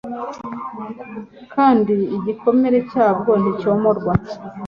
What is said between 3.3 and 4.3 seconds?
nticyomorwa